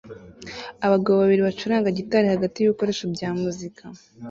Abagabo 0.85 1.15
babiri 1.21 1.41
bacuranga 1.47 1.95
gitari 1.97 2.27
hagati 2.33 2.55
y'ibikoresho 2.59 3.03
bya 3.13 3.29
muzika 3.41 3.83